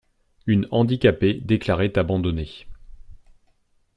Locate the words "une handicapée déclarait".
0.47-1.95